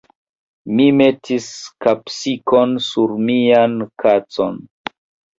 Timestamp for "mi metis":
0.77-1.49